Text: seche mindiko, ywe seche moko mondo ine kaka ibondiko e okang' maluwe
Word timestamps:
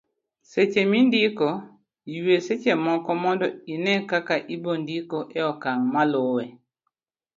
seche 0.51 0.81
mindiko, 0.91 1.47
ywe 2.15 2.35
seche 2.45 2.73
moko 2.85 3.09
mondo 3.23 3.45
ine 3.73 3.93
kaka 4.09 4.35
ibondiko 4.55 5.17
e 5.39 5.41
okang' 5.51 5.85
maluwe 5.93 6.45